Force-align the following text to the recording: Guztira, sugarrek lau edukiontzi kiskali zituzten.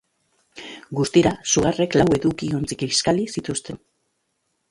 Guztira, 0.99 1.33
sugarrek 1.51 1.97
lau 2.01 2.07
edukiontzi 2.17 2.79
kiskali 2.85 3.27
zituzten. 3.37 3.81